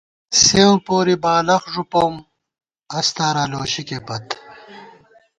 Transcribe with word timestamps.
سېوں 0.43 0.75
پوری 0.85 1.15
بالَخ 1.23 1.63
ݫُپَوُم، 1.73 2.15
اَستارا 2.97 3.43
لوشِکے 3.51 3.99
پت 4.05 4.25